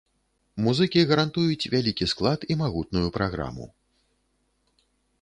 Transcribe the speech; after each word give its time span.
Музыкі 0.67 0.99
гарантуюць 1.11 1.69
вялікі 1.75 2.09
склад 2.15 2.49
і 2.51 2.59
магутную 2.65 3.07
праграму. 3.19 3.71